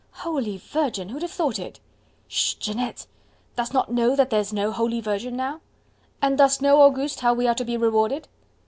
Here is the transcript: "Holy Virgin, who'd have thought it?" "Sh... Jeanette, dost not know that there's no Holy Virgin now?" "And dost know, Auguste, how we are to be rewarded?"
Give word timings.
"Holy 0.25 0.57
Virgin, 0.57 1.09
who'd 1.09 1.21
have 1.21 1.29
thought 1.29 1.59
it?" 1.59 1.79
"Sh... 2.27 2.55
Jeanette, 2.55 3.05
dost 3.55 3.71
not 3.71 3.91
know 3.91 4.15
that 4.15 4.31
there's 4.31 4.51
no 4.51 4.71
Holy 4.71 4.99
Virgin 4.99 5.35
now?" 5.35 5.61
"And 6.23 6.39
dost 6.39 6.59
know, 6.59 6.81
Auguste, 6.81 7.19
how 7.19 7.35
we 7.35 7.45
are 7.47 7.53
to 7.53 7.63
be 7.63 7.77
rewarded?" 7.77 8.27